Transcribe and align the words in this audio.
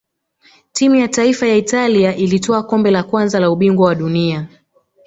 timu 0.71 0.95
ya 0.95 1.07
taifa 1.07 1.47
ya 1.47 1.55
italia 1.55 2.15
ilitwaa 2.15 2.63
kombe 2.63 2.91
la 2.91 3.03
kwanza 3.03 3.39
la 3.39 3.51
ubingwa 3.51 3.87
wa 3.87 3.95
dunia 3.95 4.47